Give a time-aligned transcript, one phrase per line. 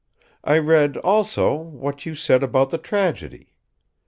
[0.43, 3.53] I read, also, what you said about the tragedy.